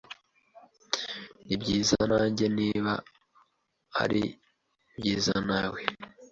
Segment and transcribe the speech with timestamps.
[1.45, 2.93] Nibyiza nanjye niba
[4.03, 4.23] ari
[4.97, 5.81] byiza nawe.